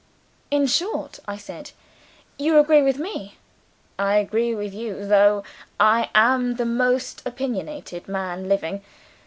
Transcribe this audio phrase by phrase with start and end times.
[0.49, 1.73] "In short," I said,
[2.39, 3.37] "you agree with me?"
[3.99, 5.43] "I agree with you though
[5.79, 8.81] I am the most opinionated man living.